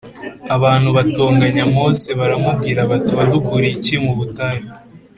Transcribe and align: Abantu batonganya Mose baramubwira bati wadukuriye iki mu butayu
Abantu 0.55 0.89
batonganya 0.97 1.63
Mose 1.75 2.09
baramubwira 2.19 2.79
bati 2.91 3.11
wadukuriye 3.17 3.73
iki 3.77 3.95
mu 4.03 4.11
butayu 4.19 4.65